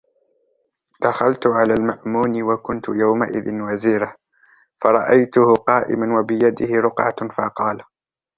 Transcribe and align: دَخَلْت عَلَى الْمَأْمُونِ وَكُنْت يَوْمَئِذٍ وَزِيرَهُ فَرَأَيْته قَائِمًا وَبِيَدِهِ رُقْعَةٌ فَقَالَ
دَخَلْت 1.01 1.47
عَلَى 1.47 1.73
الْمَأْمُونِ 1.73 2.43
وَكُنْت 2.43 2.85
يَوْمَئِذٍ 2.89 3.61
وَزِيرَهُ 3.61 4.15
فَرَأَيْته 4.81 5.53
قَائِمًا 5.53 6.19
وَبِيَدِهِ 6.19 6.75
رُقْعَةٌ 6.81 7.15
فَقَالَ 7.37 7.83